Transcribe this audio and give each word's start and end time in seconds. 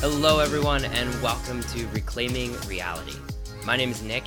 Hello, 0.00 0.38
everyone, 0.38 0.84
and 0.84 1.12
welcome 1.20 1.60
to 1.60 1.84
Reclaiming 1.88 2.52
Reality. 2.68 3.18
My 3.64 3.76
name 3.76 3.90
is 3.90 4.00
Nick, 4.00 4.22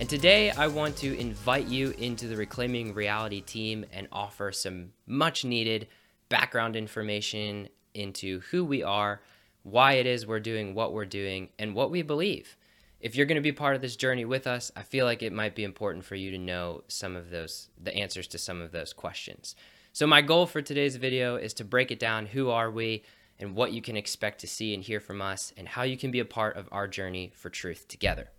and 0.00 0.08
today 0.08 0.50
I 0.50 0.66
want 0.66 0.96
to 0.96 1.16
invite 1.16 1.68
you 1.68 1.92
into 1.92 2.26
the 2.26 2.34
Reclaiming 2.34 2.92
Reality 2.92 3.40
team 3.40 3.86
and 3.92 4.08
offer 4.10 4.50
some 4.50 4.90
much 5.06 5.44
needed 5.44 5.86
background 6.28 6.74
information 6.74 7.68
into 7.94 8.40
who 8.50 8.64
we 8.64 8.82
are, 8.82 9.20
why 9.62 9.92
it 9.92 10.06
is 10.06 10.26
we're 10.26 10.40
doing 10.40 10.74
what 10.74 10.92
we're 10.92 11.04
doing, 11.04 11.50
and 11.56 11.76
what 11.76 11.92
we 11.92 12.02
believe. 12.02 12.56
If 12.98 13.14
you're 13.14 13.26
going 13.26 13.36
to 13.36 13.42
be 13.42 13.52
part 13.52 13.76
of 13.76 13.80
this 13.80 13.94
journey 13.94 14.24
with 14.24 14.48
us, 14.48 14.72
I 14.74 14.82
feel 14.82 15.06
like 15.06 15.22
it 15.22 15.32
might 15.32 15.54
be 15.54 15.62
important 15.62 16.04
for 16.04 16.16
you 16.16 16.32
to 16.32 16.38
know 16.38 16.82
some 16.88 17.14
of 17.14 17.30
those, 17.30 17.68
the 17.80 17.94
answers 17.94 18.26
to 18.26 18.38
some 18.38 18.60
of 18.60 18.72
those 18.72 18.92
questions. 18.92 19.54
So, 19.92 20.04
my 20.04 20.20
goal 20.20 20.46
for 20.46 20.62
today's 20.62 20.96
video 20.96 21.36
is 21.36 21.54
to 21.54 21.64
break 21.64 21.92
it 21.92 22.00
down 22.00 22.26
who 22.26 22.50
are 22.50 22.72
we? 22.72 23.04
And 23.42 23.56
what 23.56 23.72
you 23.72 23.82
can 23.82 23.96
expect 23.96 24.40
to 24.40 24.46
see 24.46 24.72
and 24.72 24.84
hear 24.84 25.00
from 25.00 25.20
us, 25.20 25.52
and 25.56 25.66
how 25.66 25.82
you 25.82 25.96
can 25.96 26.12
be 26.12 26.20
a 26.20 26.24
part 26.24 26.56
of 26.56 26.68
our 26.70 26.86
journey 26.86 27.32
for 27.34 27.50
truth 27.50 27.88
together. 27.88 28.30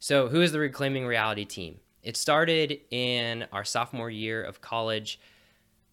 So, 0.00 0.26
who 0.26 0.42
is 0.42 0.50
the 0.50 0.58
Reclaiming 0.58 1.06
Reality 1.06 1.44
team? 1.44 1.78
It 2.02 2.16
started 2.16 2.80
in 2.90 3.46
our 3.52 3.62
sophomore 3.64 4.10
year 4.10 4.42
of 4.42 4.60
college. 4.60 5.20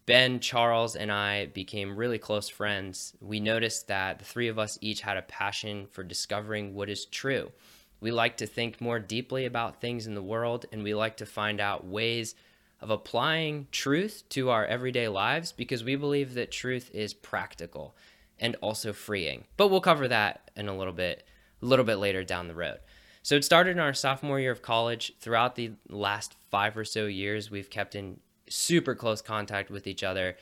Ben, 0.06 0.40
Charles, 0.40 0.96
and 0.96 1.12
I 1.12 1.46
became 1.46 1.94
really 1.94 2.18
close 2.18 2.48
friends. 2.48 3.12
We 3.20 3.38
noticed 3.38 3.86
that 3.86 4.18
the 4.18 4.24
three 4.24 4.48
of 4.48 4.58
us 4.58 4.76
each 4.80 5.02
had 5.02 5.16
a 5.16 5.22
passion 5.22 5.86
for 5.92 6.02
discovering 6.02 6.74
what 6.74 6.90
is 6.90 7.04
true. 7.04 7.52
We 8.00 8.10
like 8.10 8.38
to 8.38 8.46
think 8.46 8.80
more 8.80 8.98
deeply 8.98 9.44
about 9.44 9.80
things 9.80 10.08
in 10.08 10.16
the 10.16 10.22
world, 10.22 10.66
and 10.72 10.82
we 10.82 10.94
like 10.94 11.18
to 11.18 11.26
find 11.26 11.60
out 11.60 11.86
ways 11.86 12.34
of 12.80 12.90
applying 12.90 13.66
truth 13.70 14.24
to 14.30 14.50
our 14.50 14.64
everyday 14.64 15.08
lives 15.08 15.52
because 15.52 15.84
we 15.84 15.96
believe 15.96 16.34
that 16.34 16.50
truth 16.50 16.90
is 16.94 17.12
practical 17.12 17.94
and 18.38 18.56
also 18.62 18.92
freeing. 18.92 19.44
But 19.56 19.68
we'll 19.68 19.80
cover 19.80 20.08
that 20.08 20.50
in 20.56 20.68
a 20.68 20.76
little 20.76 20.92
bit 20.92 21.26
a 21.62 21.66
little 21.66 21.84
bit 21.84 21.96
later 21.96 22.24
down 22.24 22.48
the 22.48 22.54
road. 22.54 22.78
So 23.22 23.34
it 23.34 23.44
started 23.44 23.72
in 23.72 23.80
our 23.80 23.92
sophomore 23.92 24.40
year 24.40 24.50
of 24.50 24.62
college. 24.62 25.12
Throughout 25.20 25.54
the 25.54 25.72
last 25.90 26.36
5 26.50 26.78
or 26.78 26.84
so 26.86 27.04
years, 27.04 27.50
we've 27.50 27.68
kept 27.68 27.94
in 27.94 28.18
super 28.48 28.94
close 28.94 29.20
contact 29.20 29.70
with 29.70 29.86
each 29.86 30.02
other. 30.02 30.36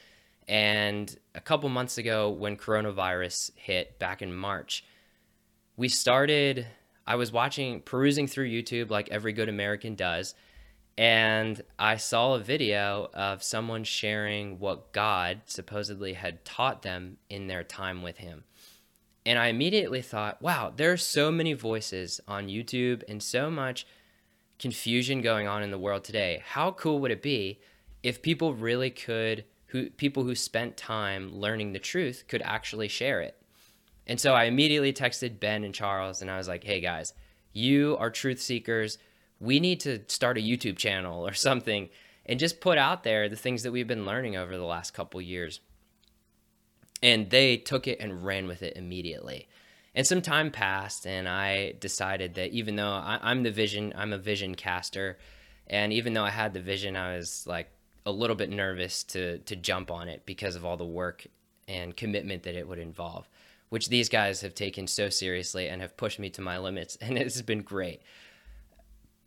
And 0.47 1.15
a 1.35 1.41
couple 1.41 1.69
months 1.69 1.99
ago 1.99 2.31
when 2.31 2.57
coronavirus 2.57 3.51
hit 3.57 3.99
back 3.99 4.23
in 4.23 4.33
March, 4.33 4.85
we 5.77 5.89
started 5.89 6.67
I 7.09 7.17
was 7.17 7.33
watching 7.33 7.81
perusing 7.81 8.27
through 8.27 8.51
YouTube 8.51 8.91
like 8.91 9.09
every 9.09 9.33
good 9.33 9.49
American 9.49 9.95
does 9.95 10.35
and 10.99 11.63
I 11.79 11.97
saw 11.97 12.35
a 12.35 12.41
video 12.41 13.09
of 13.15 13.41
someone 13.41 13.85
sharing 13.85 14.59
what 14.59 14.93
God 14.93 15.43
supposedly 15.47 16.15
had 16.15 16.45
taught 16.45 16.83
them 16.83 17.19
in 17.31 17.47
their 17.47 17.63
time 17.63 18.03
with 18.03 18.19
Him. 18.19 18.43
And 19.25 19.39
I 19.39 19.47
immediately 19.47 20.03
thought, 20.03 20.43
wow, 20.43 20.73
there 20.75 20.91
are 20.91 20.97
so 20.97 21.31
many 21.31 21.53
voices 21.53 22.21
on 22.27 22.49
YouTube 22.49 23.05
and 23.09 23.23
so 23.23 23.49
much 23.49 23.87
confusion 24.59 25.23
going 25.23 25.47
on 25.47 25.63
in 25.63 25.71
the 25.71 25.79
world 25.79 26.03
today. 26.03 26.43
How 26.45 26.73
cool 26.73 26.99
would 26.99 27.13
it 27.13 27.23
be 27.23 27.61
if 28.03 28.21
people 28.21 28.53
really 28.55 28.91
could, 28.91 29.45
who 29.67 29.91
people 29.91 30.25
who 30.25 30.35
spent 30.35 30.77
time 30.77 31.33
learning 31.33 31.75
the 31.75 31.79
truth 31.79 32.25
could 32.27 32.43
actually 32.43 32.89
share 32.89 33.21
it? 33.21 33.41
And 34.09 34.19
so 34.19 34.35
I 34.35 34.45
immediately 34.45 34.93
texted 34.93 35.39
Ben 35.39 35.63
and 35.63 35.75
Charles 35.75 36.23
and 36.23 36.31
I 36.31 36.39
was 36.39 36.49
like, 36.49 36.65
hey 36.65 36.81
guys, 36.81 37.15
you 37.53 37.97
are 38.01 38.11
truth 38.11 38.41
seekers 38.41 38.99
we 39.41 39.61
need 39.61 39.81
to 39.81 40.01
start 40.09 40.39
a 40.39 40.41
YouTube 40.41 40.77
channel 40.77 41.27
or 41.27 41.33
something 41.33 41.89
and 42.27 42.39
just 42.39 42.61
put 42.61 42.79
out 42.79 43.03
there 43.03 43.29
the 43.29 43.37
things 43.37 43.63
that 43.63 43.73
we've 43.73 43.87
been 43.87 44.05
learning 44.05 44.37
over 44.37 44.57
the 44.57 44.65
last 44.65 44.93
couple 44.93 45.21
years. 45.21 45.61
And 47.03 47.31
they 47.31 47.57
took 47.57 47.87
it 47.87 48.01
and 48.01 48.25
ran 48.25 48.47
with 48.47 48.63
it 48.63 48.77
immediately. 48.77 49.49
And 49.95 50.07
some 50.07 50.23
time 50.23 50.51
passed, 50.51 51.07
and 51.07 51.29
I 51.29 51.73
decided 51.81 52.35
that 52.35 52.51
even 52.51 52.77
though 52.77 52.91
I, 52.91 53.31
am 53.31 53.43
the 53.43 53.51
vision, 53.51 53.93
I'm 53.97 54.13
a 54.13 54.19
vision 54.19 54.55
caster, 54.55 55.19
and 55.67 55.93
even 55.93 56.13
though 56.13 56.25
I 56.25 56.31
had 56.31 56.53
the 56.55 56.61
vision, 56.61 56.95
I 56.95 57.17
was 57.17 57.47
like 57.47 57.71
a 58.07 58.13
little 58.13 58.37
bit 58.37 58.51
nervous 58.51 59.03
to 59.05 59.39
to 59.39 59.57
jump 59.57 59.91
on 59.91 60.09
it 60.09 60.23
because 60.25 60.57
of 60.57 60.65
all 60.65 60.77
the 60.77 60.85
work 60.85 61.27
and 61.67 61.97
commitment 61.97 62.45
that 62.45 62.55
it 62.55 62.69
would 62.69 62.79
involve, 62.79 63.29
which 63.71 63.89
these 63.89 64.09
guys 64.09 64.41
have 64.41 64.55
taken 64.55 64.87
so 64.87 65.09
seriously 65.09 65.69
and 65.69 65.83
have 65.83 65.97
pushed 65.97 66.19
me 66.19 66.31
to 66.31 66.43
my 66.43 66.59
limits, 66.59 66.97
and 67.01 67.19
it's 67.19 67.43
been 67.43 67.63
great. 67.63 68.03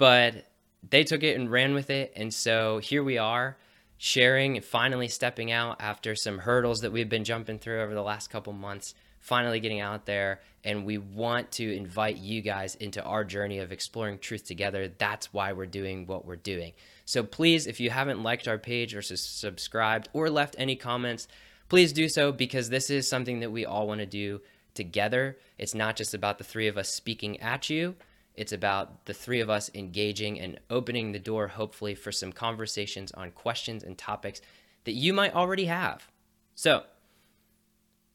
But 0.02 0.48
they 0.90 1.04
took 1.04 1.22
it 1.22 1.38
and 1.38 1.52
ran 1.52 1.76
with 1.76 1.92
it. 1.92 2.12
And 2.16 2.34
so 2.34 2.80
here 2.80 3.04
we 3.04 3.20
are 3.20 3.56
sharing 4.00 4.56
and 4.56 4.66
finally 4.66 5.08
stepping 5.08 5.52
out 5.52 5.80
after 5.80 6.16
some 6.16 6.40
hurdles 6.40 6.80
that 6.80 6.92
we've 6.92 7.08
been 7.08 7.24
jumping 7.24 7.60
through 7.60 7.84
over 7.84 7.94
the 7.94 8.02
last 8.02 8.32
couple 8.32 8.52
months, 8.52 8.96
finally 9.20 9.60
getting 9.60 9.80
out 9.80 10.08
there. 10.08 10.42
And 10.64 10.88
we 10.88 10.98
want 10.98 11.52
to 11.52 11.72
invite 11.72 12.18
you 12.18 12.42
guys 12.42 12.74
into 12.74 13.04
our 13.04 13.24
journey 13.24 13.60
of 13.60 13.72
exploring 13.72 14.18
truth 14.18 14.44
together. 14.44 14.88
That's 14.88 15.32
why 15.32 15.54
we're 15.54 15.68
doing 15.68 16.08
what 16.08 16.26
we're 16.26 16.36
doing. 16.36 16.74
So 17.06 17.22
please, 17.22 17.68
if 17.68 17.80
you 17.80 17.92
haven't 17.92 18.24
liked 18.24 18.48
our 18.48 18.58
page 18.58 18.96
or 18.96 19.04
subscribed 19.04 20.10
or 20.14 20.32
left 20.32 20.56
any 20.58 20.76
comments, 20.76 21.28
please 21.70 21.94
do 21.94 22.10
so 22.10 22.32
because 22.32 22.70
this 22.70 22.90
is 22.90 23.08
something 23.08 23.42
that 23.42 23.52
we 23.52 23.68
all 23.68 23.88
want 23.88 24.00
to 24.00 24.08
do 24.08 24.42
together. 24.74 25.38
It's 25.60 25.76
not 25.76 25.96
just 25.96 26.16
about 26.16 26.40
the 26.40 26.44
three 26.44 26.68
of 26.68 26.80
us 26.80 26.90
speaking 26.90 27.40
at 27.40 27.70
you 27.70 27.98
it's 28.36 28.52
about 28.52 29.06
the 29.06 29.14
three 29.14 29.42
of 29.42 29.50
us 29.50 29.70
engaging 29.74 30.40
and 30.40 30.60
opening 30.70 31.12
the 31.12 31.20
door, 31.20 31.48
hopefully, 31.48 31.96
for 31.96 32.12
some 32.12 32.32
conversations 32.32 33.12
on 33.12 33.32
questions 33.32 33.84
and 33.84 33.98
topics 33.98 34.42
that 34.86 34.94
you 34.94 35.14
might 35.14 35.36
already 35.36 35.66
have. 35.66 36.08
So, 36.56 36.84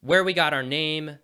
where 0.00 0.24
we 0.24 0.32
got 0.32 0.54
our 0.54 0.62
name, 0.62 1.18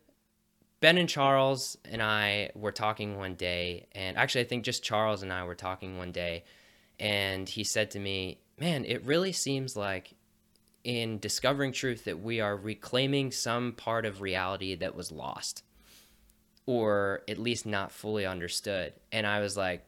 Ben 0.80 0.98
and 0.98 1.08
Charles 1.08 1.76
and 1.84 2.03
I 2.03 2.50
were 2.54 2.72
talking 2.72 3.16
one 3.16 3.34
day, 3.34 3.86
and 3.92 4.16
actually, 4.16 4.42
I 4.42 4.44
think 4.44 4.64
just 4.64 4.82
Charles 4.82 5.22
and 5.22 5.32
I 5.32 5.44
were 5.44 5.54
talking 5.54 5.97
one 5.97 6.12
day, 6.12 6.44
and 6.98 7.48
he 7.48 7.64
said 7.64 7.91
to 7.92 7.98
me, 7.98 8.38
Man, 8.59 8.84
it 8.84 9.04
really 9.04 9.32
seems 9.32 9.74
like 9.74 10.14
in 10.84 11.19
discovering 11.19 11.72
truth 11.72 12.04
that 12.04 12.20
we 12.20 12.41
are 12.41 12.56
reclaiming 12.56 13.32
some 13.32 13.72
part 13.72 14.04
of 14.04 14.20
reality 14.20 14.74
that 14.74 14.94
was 14.94 15.10
lost 15.10 15.62
or 16.66 17.22
at 17.28 17.38
least 17.38 17.66
not 17.66 17.92
fully 17.92 18.24
understood. 18.24 18.92
And 19.10 19.26
I 19.26 19.40
was 19.40 19.56
like, 19.56 19.84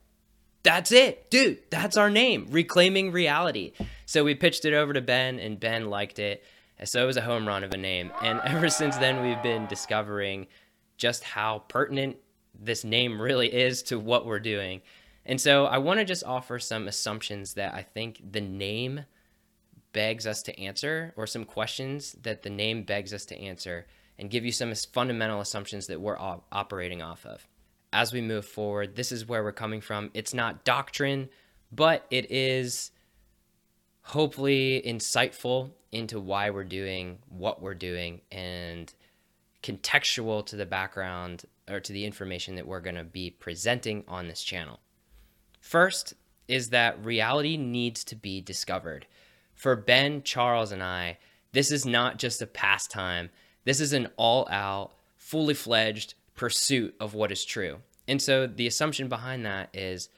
that's 0.62 0.92
it, 0.92 1.30
dude. 1.30 1.58
That's 1.70 1.96
our 1.96 2.10
name, 2.10 2.46
Reclaiming 2.50 3.12
Reality. 3.12 3.72
So 4.06 4.24
we 4.24 4.34
pitched 4.34 4.64
it 4.64 4.72
over 4.72 4.92
to 4.94 5.02
Ben, 5.02 5.38
and 5.38 5.60
Ben 5.60 5.90
liked 5.90 6.18
it. 6.18 6.42
So 6.84 7.02
it 7.02 7.06
was 7.06 7.18
a 7.18 7.22
home 7.22 7.46
run 7.46 7.64
of 7.64 7.72
a 7.72 7.76
name. 7.76 8.10
And 8.22 8.40
ever 8.44 8.68
since 8.68 8.96
then, 8.96 9.22
we've 9.22 9.42
been 9.42 9.66
discovering 9.66 10.46
just 10.96 11.22
how 11.22 11.64
pertinent 11.68 12.16
this 12.58 12.84
name 12.84 13.20
really 13.20 13.52
is 13.52 13.82
to 13.84 13.98
what 13.98 14.26
we're 14.26 14.40
doing. 14.40 14.80
And 15.26 15.40
so 15.40 15.66
I 15.66 15.78
want 15.78 16.00
to 16.00 16.04
just 16.04 16.24
offer 16.24 16.58
some 16.58 16.88
assumptions 16.88 17.54
that 17.54 17.74
I 17.74 17.82
think 17.82 18.20
the 18.32 18.40
name 18.40 19.04
begs 19.92 20.26
us 20.26 20.42
to 20.42 20.60
answer, 20.60 21.12
or 21.16 21.26
some 21.26 21.44
questions 21.44 22.16
that 22.22 22.42
the 22.42 22.50
name 22.50 22.82
begs 22.82 23.12
us 23.12 23.24
to 23.26 23.38
answer 23.38 23.86
and 24.18 24.30
give 24.30 24.44
you 24.44 24.52
some 24.52 24.72
fundamental 24.74 25.40
assumptions 25.40 25.86
that 25.88 26.00
we're 26.00 26.18
operating 26.18 27.02
off 27.02 27.26
of. 27.26 27.46
As 27.92 28.12
we 28.12 28.20
move 28.20 28.44
forward, 28.44 28.96
this 28.96 29.12
is 29.12 29.26
where 29.26 29.42
we're 29.42 29.52
coming 29.52 29.80
from. 29.80 30.10
It's 30.14 30.34
not 30.34 30.64
doctrine, 30.64 31.28
but 31.70 32.06
it 32.10 32.30
is 32.30 32.90
hopefully 34.02 34.82
insightful 34.84 35.70
into 35.90 36.20
why 36.20 36.50
we're 36.50 36.64
doing 36.64 37.18
what 37.28 37.62
we're 37.62 37.74
doing 37.74 38.20
and 38.30 38.92
contextual 39.62 40.44
to 40.46 40.56
the 40.56 40.66
background 40.66 41.44
or 41.70 41.80
to 41.80 41.92
the 41.92 42.04
information 42.04 42.56
that 42.56 42.66
we're 42.66 42.80
going 42.80 42.96
to 42.96 43.04
be 43.04 43.30
presenting 43.30 44.04
on 44.06 44.28
this 44.28 44.42
channel. 44.42 44.80
First 45.60 46.14
is 46.46 46.70
that 46.70 47.02
reality 47.02 47.56
needs 47.56 48.04
to 48.04 48.16
be 48.16 48.40
discovered. 48.42 49.06
For 49.54 49.74
Ben, 49.76 50.22
Charles, 50.22 50.72
and 50.72 50.82
I, 50.82 51.18
this 51.52 51.70
is 51.70 51.86
not 51.86 52.18
just 52.18 52.42
a 52.42 52.46
pastime 52.46 53.30
this 53.64 53.80
is 53.80 53.92
an 53.92 54.08
all 54.16 54.46
out, 54.50 54.92
fully 55.16 55.54
fledged 55.54 56.14
pursuit 56.34 56.94
of 57.00 57.14
what 57.14 57.32
is 57.32 57.44
true. 57.44 57.78
And 58.06 58.20
so 58.20 58.46
the 58.46 58.66
assumption 58.66 59.08
behind 59.08 59.46
that 59.46 59.70
is 59.74 60.08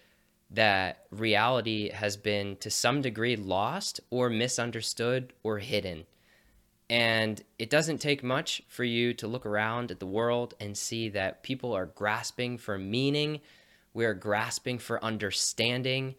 that 0.51 1.07
reality 1.11 1.91
has 1.91 2.17
been 2.17 2.57
to 2.57 2.71
some 2.71 3.01
degree 3.01 3.37
lost 3.37 4.01
or 4.11 4.31
misunderstood 4.31 5.33
or 5.43 5.59
hidden. 5.59 6.07
And 6.89 7.43
it 7.59 7.69
doesn't 7.69 7.99
take 7.99 8.23
much 8.23 8.63
for 8.69 8.85
you 8.85 9.13
to 9.15 9.27
look 9.27 9.45
around 9.45 9.91
at 9.91 9.99
the 9.99 10.07
world 10.07 10.55
and 10.61 10.77
see 10.77 11.09
that 11.11 11.43
people 11.43 11.73
are 11.73 11.87
grasping 11.87 12.59
for 12.59 12.79
meaning, 12.79 13.41
we 13.93 14.05
are 14.05 14.15
grasping 14.15 14.79
for 14.79 15.03
understanding. 15.03 16.15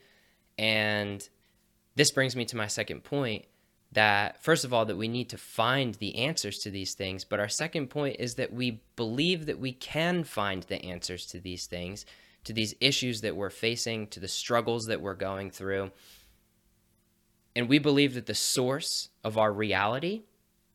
And 0.57 1.27
this 1.95 2.11
brings 2.11 2.35
me 2.35 2.43
to 2.45 2.57
my 2.57 2.67
second 2.67 3.03
point 3.03 3.45
that 3.91 4.43
first 4.43 4.65
of 4.65 4.73
all 4.73 4.85
that 4.85 4.97
we 4.97 5.07
need 5.07 5.29
to 5.29 5.37
find 5.37 5.95
the 5.95 6.17
answers 6.17 6.59
to 6.59 6.69
these 6.69 6.93
things 6.93 7.23
but 7.23 7.39
our 7.39 7.49
second 7.49 7.89
point 7.89 8.15
is 8.19 8.35
that 8.35 8.53
we 8.53 8.81
believe 8.95 9.45
that 9.45 9.59
we 9.59 9.71
can 9.71 10.23
find 10.23 10.63
the 10.63 10.83
answers 10.83 11.25
to 11.25 11.39
these 11.39 11.65
things 11.65 12.05
to 12.43 12.53
these 12.53 12.75
issues 12.79 13.21
that 13.21 13.35
we're 13.35 13.49
facing 13.49 14.07
to 14.07 14.19
the 14.19 14.27
struggles 14.27 14.85
that 14.85 15.01
we're 15.01 15.13
going 15.15 15.49
through 15.49 15.91
and 17.57 17.67
we 17.67 17.79
believe 17.79 18.13
that 18.13 18.27
the 18.27 18.35
source 18.35 19.09
of 19.23 19.35
our 19.35 19.51
reality 19.51 20.21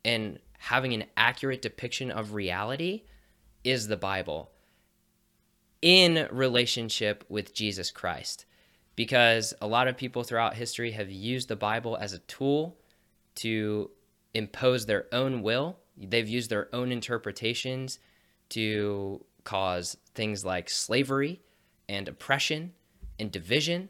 and 0.04 0.40
having 0.58 0.92
an 0.92 1.04
accurate 1.16 1.62
depiction 1.62 2.10
of 2.10 2.34
reality 2.34 3.02
is 3.62 3.86
the 3.86 3.96
Bible 3.96 4.50
in 5.80 6.26
relationship 6.30 7.24
with 7.28 7.54
Jesus 7.54 7.90
Christ. 7.90 8.46
Because 8.96 9.54
a 9.60 9.66
lot 9.66 9.88
of 9.88 9.96
people 9.96 10.24
throughout 10.24 10.54
history 10.54 10.90
have 10.90 11.08
used 11.08 11.48
the 11.48 11.54
Bible 11.56 11.96
as 11.96 12.12
a 12.12 12.18
tool 12.18 12.76
to 13.36 13.90
impose 14.34 14.86
their 14.86 15.06
own 15.12 15.42
will. 15.42 15.78
They've 15.96 16.28
used 16.28 16.50
their 16.50 16.74
own 16.74 16.92
interpretations 16.92 17.98
to 18.50 19.24
cause 19.44 19.96
things 20.14 20.44
like 20.44 20.70
slavery 20.70 21.40
and 21.88 22.08
oppression 22.08 22.72
and 23.18 23.30
division. 23.30 23.88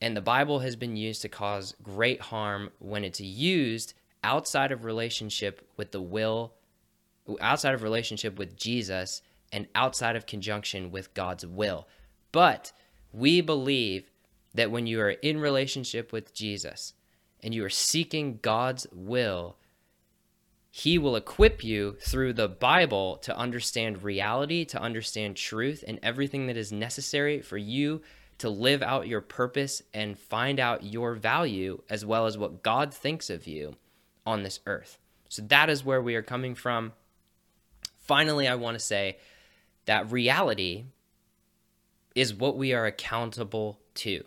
And 0.00 0.16
the 0.16 0.22
Bible 0.22 0.60
has 0.60 0.76
been 0.76 0.96
used 0.96 1.22
to 1.22 1.28
cause 1.28 1.74
great 1.82 2.20
harm 2.20 2.70
when 2.78 3.04
it's 3.04 3.20
used 3.20 3.94
outside 4.24 4.72
of 4.72 4.84
relationship 4.84 5.66
with 5.76 5.92
the 5.92 6.00
will, 6.00 6.54
outside 7.40 7.74
of 7.74 7.82
relationship 7.82 8.38
with 8.38 8.56
Jesus, 8.56 9.22
and 9.52 9.66
outside 9.74 10.16
of 10.16 10.26
conjunction 10.26 10.90
with 10.90 11.12
God's 11.14 11.46
will. 11.46 11.86
But 12.32 12.72
we 13.12 13.40
believe 13.40 14.10
that 14.54 14.70
when 14.70 14.86
you 14.86 15.00
are 15.00 15.10
in 15.10 15.40
relationship 15.40 16.12
with 16.12 16.34
Jesus 16.34 16.94
and 17.42 17.54
you 17.54 17.64
are 17.64 17.70
seeking 17.70 18.38
God's 18.42 18.86
will, 18.92 19.56
he 20.70 20.98
will 20.98 21.16
equip 21.16 21.64
you 21.64 21.96
through 22.00 22.34
the 22.34 22.48
Bible 22.48 23.16
to 23.18 23.36
understand 23.36 24.04
reality, 24.04 24.64
to 24.66 24.80
understand 24.80 25.36
truth, 25.36 25.82
and 25.86 25.98
everything 26.02 26.46
that 26.46 26.56
is 26.56 26.70
necessary 26.70 27.40
for 27.40 27.56
you 27.56 28.02
to 28.38 28.48
live 28.48 28.82
out 28.82 29.08
your 29.08 29.20
purpose 29.20 29.82
and 29.92 30.18
find 30.18 30.60
out 30.60 30.84
your 30.84 31.14
value 31.14 31.82
as 31.90 32.06
well 32.06 32.26
as 32.26 32.38
what 32.38 32.62
God 32.62 32.94
thinks 32.94 33.28
of 33.28 33.46
you 33.46 33.74
on 34.24 34.42
this 34.42 34.60
earth. 34.64 34.98
So 35.28 35.42
that 35.42 35.68
is 35.68 35.84
where 35.84 36.00
we 36.00 36.14
are 36.14 36.22
coming 36.22 36.54
from. 36.54 36.92
Finally, 37.98 38.48
I 38.48 38.54
want 38.54 38.78
to 38.78 38.84
say 38.84 39.18
that 39.84 40.10
reality 40.10 40.86
is 42.14 42.34
what 42.34 42.56
we 42.56 42.72
are 42.72 42.86
accountable 42.86 43.80
to. 43.94 44.24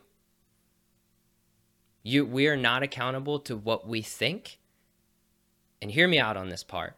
You, 2.03 2.25
we 2.25 2.47
are 2.47 2.57
not 2.57 2.83
accountable 2.83 3.39
to 3.39 3.55
what 3.55 3.87
we 3.87 4.01
think 4.01 4.59
and 5.81 5.89
hear 5.89 6.07
me 6.07 6.19
out 6.19 6.37
on 6.37 6.49
this 6.49 6.63
part. 6.63 6.97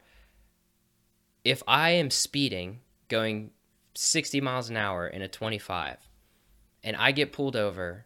If 1.44 1.62
I 1.68 1.92
am 1.92 2.10
speeding, 2.10 2.82
going 3.08 3.52
60 3.94 4.42
miles 4.42 4.70
an 4.70 4.78
hour 4.78 5.08
in 5.08 5.22
a 5.22 5.28
25, 5.28 5.98
and 6.84 6.96
I 6.96 7.12
get 7.12 7.32
pulled 7.32 7.56
over, 7.56 8.06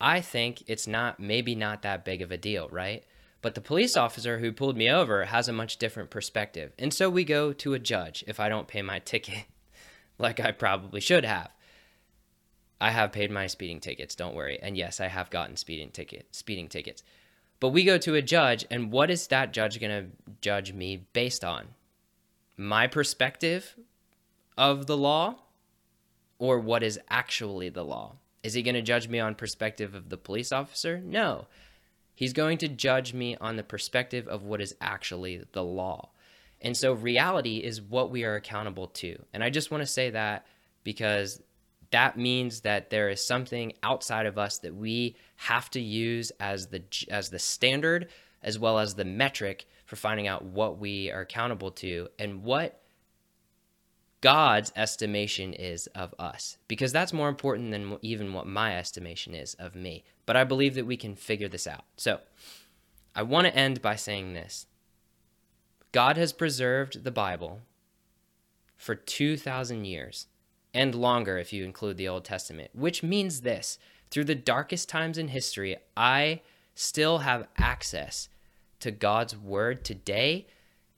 I 0.00 0.20
think 0.20 0.62
it's 0.66 0.86
not, 0.86 1.20
maybe 1.20 1.54
not 1.54 1.82
that 1.82 2.04
big 2.04 2.22
of 2.22 2.30
a 2.30 2.36
deal, 2.36 2.68
right? 2.70 3.04
But 3.40 3.54
the 3.54 3.60
police 3.60 3.96
officer 3.96 4.38
who 4.38 4.52
pulled 4.52 4.76
me 4.76 4.90
over 4.90 5.26
has 5.26 5.48
a 5.48 5.52
much 5.52 5.76
different 5.76 6.10
perspective. 6.10 6.72
And 6.78 6.92
so 6.92 7.08
we 7.08 7.24
go 7.24 7.52
to 7.52 7.74
a 7.74 7.78
judge 7.78 8.24
if 8.26 8.40
I 8.40 8.48
don't 8.48 8.68
pay 8.68 8.82
my 8.82 8.98
ticket, 8.98 9.44
like 10.18 10.40
I 10.40 10.52
probably 10.52 11.00
should 11.00 11.24
have. 11.24 11.50
I 12.80 12.90
have 12.90 13.12
paid 13.12 13.30
my 13.30 13.46
speeding 13.46 13.80
tickets, 13.80 14.14
don't 14.14 14.34
worry. 14.34 14.58
And 14.62 14.76
yes, 14.76 15.00
I 15.00 15.08
have 15.08 15.30
gotten 15.30 15.56
speeding 15.56 15.90
ticket 15.90 16.26
speeding 16.30 16.68
tickets. 16.68 17.02
But 17.60 17.70
we 17.70 17.82
go 17.84 17.98
to 17.98 18.14
a 18.14 18.22
judge, 18.22 18.64
and 18.70 18.92
what 18.92 19.10
is 19.10 19.26
that 19.28 19.52
judge 19.52 19.80
going 19.80 19.90
to 19.90 20.10
judge 20.40 20.72
me 20.72 21.06
based 21.12 21.44
on? 21.44 21.68
My 22.56 22.86
perspective 22.86 23.76
of 24.56 24.86
the 24.86 24.96
law 24.96 25.36
or 26.38 26.58
what 26.58 26.82
is 26.82 27.00
actually 27.08 27.68
the 27.68 27.84
law? 27.84 28.16
Is 28.42 28.54
he 28.54 28.62
going 28.62 28.74
to 28.74 28.82
judge 28.82 29.08
me 29.08 29.18
on 29.18 29.34
perspective 29.34 29.94
of 29.94 30.08
the 30.08 30.16
police 30.16 30.52
officer? 30.52 31.00
No. 31.04 31.46
He's 32.14 32.32
going 32.32 32.58
to 32.58 32.68
judge 32.68 33.12
me 33.12 33.36
on 33.40 33.56
the 33.56 33.62
perspective 33.62 34.26
of 34.28 34.44
what 34.44 34.60
is 34.60 34.74
actually 34.80 35.42
the 35.52 35.64
law. 35.64 36.10
And 36.60 36.76
so 36.76 36.92
reality 36.92 37.58
is 37.58 37.80
what 37.80 38.10
we 38.10 38.24
are 38.24 38.34
accountable 38.34 38.88
to. 38.88 39.24
And 39.32 39.44
I 39.44 39.50
just 39.50 39.70
want 39.70 39.82
to 39.82 39.86
say 39.86 40.10
that 40.10 40.46
because 40.82 41.40
that 41.90 42.18
means 42.18 42.60
that 42.60 42.90
there 42.90 43.08
is 43.08 43.24
something 43.24 43.72
outside 43.82 44.26
of 44.26 44.38
us 44.38 44.58
that 44.58 44.74
we 44.74 45.16
have 45.36 45.70
to 45.70 45.80
use 45.80 46.30
as 46.38 46.68
the 46.68 46.82
as 47.10 47.30
the 47.30 47.38
standard 47.38 48.08
as 48.42 48.58
well 48.58 48.78
as 48.78 48.94
the 48.94 49.04
metric 49.04 49.66
for 49.86 49.96
finding 49.96 50.26
out 50.26 50.44
what 50.44 50.78
we 50.78 51.10
are 51.10 51.22
accountable 51.22 51.70
to 51.70 52.08
and 52.18 52.42
what 52.42 52.82
God's 54.20 54.72
estimation 54.76 55.52
is 55.54 55.86
of 55.88 56.14
us 56.18 56.58
because 56.66 56.92
that's 56.92 57.12
more 57.12 57.28
important 57.28 57.70
than 57.70 57.98
even 58.02 58.32
what 58.32 58.46
my 58.46 58.76
estimation 58.76 59.34
is 59.34 59.54
of 59.54 59.74
me. 59.74 60.04
But 60.26 60.36
I 60.36 60.44
believe 60.44 60.74
that 60.74 60.86
we 60.86 60.96
can 60.96 61.14
figure 61.14 61.48
this 61.48 61.66
out. 61.66 61.84
So, 61.96 62.20
I 63.14 63.22
want 63.22 63.46
to 63.46 63.56
end 63.56 63.80
by 63.80 63.96
saying 63.96 64.34
this. 64.34 64.66
God 65.90 66.16
has 66.16 66.32
preserved 66.32 67.02
the 67.02 67.10
Bible 67.10 67.62
for 68.76 68.94
2000 68.94 69.84
years 69.84 70.26
and 70.74 70.94
longer 70.94 71.38
if 71.38 71.52
you 71.52 71.64
include 71.64 71.96
the 71.96 72.08
Old 72.08 72.24
Testament, 72.24 72.70
which 72.74 73.02
means 73.02 73.40
this 73.40 73.78
through 74.10 74.24
the 74.24 74.34
darkest 74.34 74.88
times 74.88 75.18
in 75.18 75.28
history, 75.28 75.76
I 75.96 76.40
still 76.74 77.18
have 77.18 77.48
access 77.56 78.28
to 78.80 78.90
God's 78.90 79.36
word 79.36 79.84
today. 79.84 80.46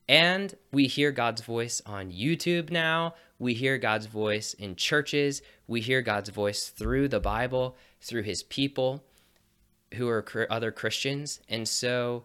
And 0.09 0.55
we 0.73 0.87
hear 0.87 1.13
God's 1.13 1.41
voice 1.41 1.81
on 1.87 2.11
YouTube 2.11 2.71
now. 2.71 3.15
We 3.39 3.55
hear 3.55 3.79
God's 3.79 4.07
voice 4.07 4.55
in 4.55 4.77
churches. 4.77 5.41
We 5.67 5.81
hear 5.81 6.03
God's 6.03 6.31
voice 6.31 6.69
through 6.69 7.09
the 7.09 7.21
Bible, 7.21 7.77
through 8.01 8.25
his 8.25 8.43
people 8.43 9.05
who 9.95 10.09
are 10.09 10.25
other 10.51 10.71
Christians. 10.71 11.41
And 11.49 11.67
so 11.67 12.25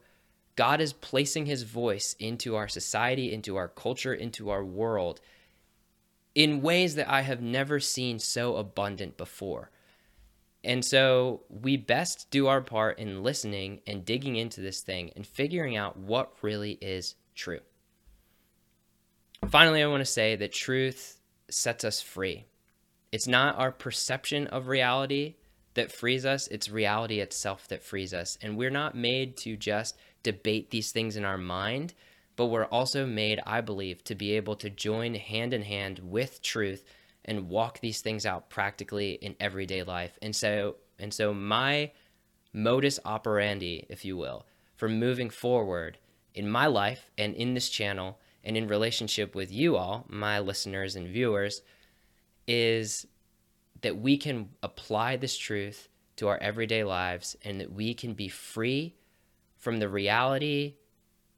God 0.56 0.82
is 0.82 0.94
placing 0.94 1.46
his 1.46 1.64
voice 1.64 2.16
into 2.20 2.56
our 2.56 2.68
society, 2.68 3.34
into 3.34 3.56
our 3.56 3.68
culture, 3.68 4.14
into 4.14 4.50
our 4.50 4.64
world 4.64 5.22
in 6.36 6.62
ways 6.62 6.96
that 6.96 7.10
I 7.10 7.22
have 7.22 7.42
never 7.42 7.80
seen 7.80 8.20
so 8.20 8.58
abundant 8.58 9.18
before. 9.18 9.72
And 10.64 10.84
so 10.84 11.44
we 11.50 11.78
best 11.78 12.30
do 12.32 12.48
our 12.48 12.62
part 12.62 13.00
in 13.00 13.24
listening 13.24 13.82
and 13.88 14.04
digging 14.04 14.36
into 14.36 14.62
this 14.62 14.82
thing 14.82 15.12
and 15.16 15.26
figuring 15.26 15.78
out 15.78 15.98
what 15.98 16.34
really 16.42 16.78
is 16.82 17.16
true. 17.36 17.60
Finally, 19.50 19.84
I 19.84 19.88
want 19.88 20.02
to 20.02 20.12
say 20.12 20.36
that 20.36 20.52
truth 20.52 21.20
sets 21.50 21.84
us 21.84 22.02
free. 22.02 22.46
It's 23.12 23.28
not 23.28 23.58
our 23.58 23.72
perception 23.72 24.48
of 24.48 24.68
reality 24.68 25.36
that 25.76 25.92
frees 25.92 26.26
us, 26.26 26.48
it's 26.48 26.70
reality 26.70 27.20
itself 27.20 27.68
that 27.68 27.84
frees 27.84 28.14
us. 28.14 28.38
And 28.42 28.58
we're 28.58 28.70
not 28.70 28.96
made 28.96 29.38
to 29.38 29.56
just 29.56 29.96
debate 30.24 30.72
these 30.72 30.92
things 30.92 31.16
in 31.16 31.26
our 31.26 31.38
mind, 31.38 31.94
but 32.36 32.48
we're 32.48 32.66
also 32.66 33.06
made, 33.06 33.40
I 33.46 33.62
believe, 33.62 34.04
to 34.06 34.16
be 34.16 34.34
able 34.34 34.56
to 34.58 34.70
join 34.70 35.16
hand 35.16 35.54
in 35.54 35.62
hand 35.64 36.00
with 36.00 36.42
truth 36.42 36.84
and 37.24 37.50
walk 37.50 37.80
these 37.80 38.02
things 38.02 38.26
out 38.26 38.50
practically 38.50 39.14
in 39.14 39.36
everyday 39.40 39.84
life. 39.84 40.18
And 40.22 40.36
so 40.36 40.76
and 41.00 41.14
so 41.14 41.34
my 41.34 41.92
modus 42.54 43.00
operandi, 43.04 43.86
if 43.90 44.06
you 44.06 44.16
will, 44.16 44.46
for 44.76 44.88
moving 44.88 45.30
forward 45.30 45.98
in 46.34 46.50
my 46.50 46.68
life 46.68 47.12
and 47.18 47.36
in 47.36 47.54
this 47.54 47.70
channel 47.70 48.20
and 48.44 48.56
in 48.56 48.68
relationship 48.68 49.36
with 49.36 49.52
you 49.52 49.76
all, 49.76 50.06
my 50.08 50.40
listeners 50.40 50.96
and 50.96 51.08
viewers, 51.08 51.62
is 52.48 53.08
that 53.82 53.98
we 53.98 54.18
can 54.18 54.50
apply 54.64 55.18
this 55.18 55.38
truth 55.38 55.90
to 56.16 56.28
our 56.28 56.38
everyday 56.38 56.84
lives 56.84 57.36
and 57.44 57.60
that 57.60 57.74
we 57.74 57.94
can 57.94 58.14
be 58.14 58.30
free 58.30 58.96
from 59.58 59.80
the 59.80 59.90
reality 59.90 60.76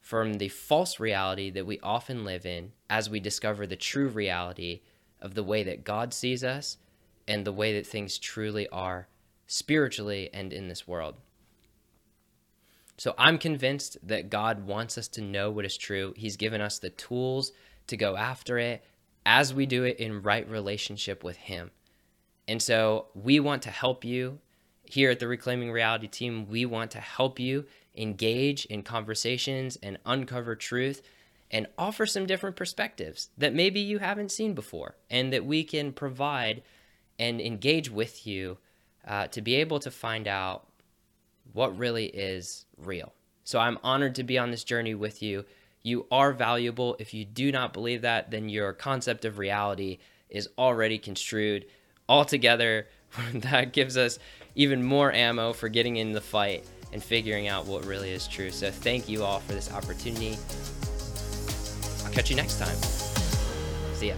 from 0.08 0.36
the 0.36 0.48
false 0.48 1.02
reality 1.02 1.50
that 1.50 1.66
we 1.66 1.78
often 1.82 2.24
live 2.24 2.46
in 2.46 2.72
as 2.90 3.10
we 3.10 3.20
discover 3.20 3.68
the 3.68 3.76
true 3.76 4.08
reality 4.08 4.80
of 5.20 5.34
the 5.34 5.44
way 5.44 5.64
that 5.64 5.84
God 5.84 6.14
sees 6.14 6.46
us 6.46 6.78
and 7.28 7.44
the 7.44 7.52
way 7.52 7.74
that 7.74 7.86
things 7.86 8.18
truly 8.18 8.70
are 8.70 9.10
spiritually 9.48 10.30
and 10.34 10.54
in 10.54 10.70
this 10.70 10.88
world. 10.88 11.16
So 12.96 13.16
I'm 13.18 13.38
convinced 13.38 13.98
that 14.02 14.30
God 14.30 14.66
wants 14.66 14.98
us 14.98 15.10
to 15.10 15.22
know 15.22 15.52
what 15.52 15.66
is 15.66 15.76
true. 15.76 16.14
He's 16.16 16.38
given 16.38 16.62
us 16.62 16.80
the 16.80 16.90
tools 16.90 17.52
to 17.88 17.98
go 17.98 18.16
after 18.16 18.58
it 18.58 18.86
as 19.26 19.54
we 19.54 19.66
do 19.66 19.84
it 19.84 20.00
in 20.00 20.22
right 20.22 20.50
relationship 20.50 21.22
with 21.22 21.36
Him. 21.36 21.70
And 22.48 22.62
so 22.62 23.08
we 23.14 23.42
want 23.42 23.62
to 23.64 23.72
help 23.72 24.06
you 24.06 24.40
here 24.86 25.12
at 25.12 25.20
the 25.20 25.28
Reclaiming 25.28 25.70
Reality 25.70 26.08
team. 26.08 26.48
We 26.48 26.66
want 26.66 26.92
to 26.92 27.02
help 27.02 27.42
you 27.42 27.66
engage 27.98 28.66
in 28.66 28.84
conversations 28.84 29.77
and 29.82 29.98
uncover 30.06 30.56
truth 30.56 31.01
and 31.50 31.68
offer 31.77 32.06
some 32.06 32.25
different 32.25 32.56
perspectives 32.56 33.30
that 33.38 33.54
maybe 33.54 33.80
you 33.80 34.00
haven't 34.00 34.32
seen 34.32 34.54
before 34.54 34.96
and 35.10 35.32
that 35.32 35.46
we 35.46 35.63
can 35.63 35.92
provide 35.94 36.62
and 37.18 37.39
engage 37.42 37.89
with 37.89 38.27
you 38.27 38.58
uh, 39.08 39.27
to 39.27 39.42
be 39.42 39.56
able 39.56 39.80
to 39.80 39.89
find 39.89 40.27
out 40.27 40.68
what 41.54 41.77
really 41.77 42.08
is 42.08 42.66
real. 42.77 43.13
So 43.44 43.60
I'm 43.60 43.80
honored 43.82 44.16
to 44.16 44.24
be 44.24 44.38
on 44.38 44.51
this 44.51 44.66
journey 44.66 44.94
with 44.94 45.24
you. 45.24 45.46
You 45.82 46.06
are 46.12 46.34
valuable. 46.34 46.98
If 47.00 47.13
you 47.13 47.24
do 47.24 47.51
not 47.51 47.72
believe 47.72 48.01
that, 48.01 48.30
then 48.30 48.50
your 48.50 48.74
concept 48.74 49.24
of 49.24 49.38
reality 49.38 50.00
is 50.30 50.50
already 50.58 50.98
construed. 50.98 51.66
Altogether, 52.10 52.88
that 53.34 53.72
gives 53.72 53.96
us 53.96 54.20
even 54.56 54.84
more 54.84 55.13
ammo 55.13 55.54
for 55.54 55.70
getting 55.70 55.96
in 55.96 56.12
the 56.12 56.22
fight 56.22 56.66
and 56.94 57.03
figuring 57.03 57.48
out 57.48 57.65
what 57.65 57.86
really 57.86 58.12
is 58.12 58.27
true. 58.27 58.51
So 58.51 58.72
thank 58.72 59.10
you 59.10 59.24
all 59.24 59.39
for 59.39 59.53
this 59.53 59.72
opportunity. 59.72 60.38
I'll 62.06 62.13
catch 62.13 62.29
you 62.29 62.36
next 62.36 62.60
time. 62.60 62.75
See 63.94 64.10
ya. 64.10 64.15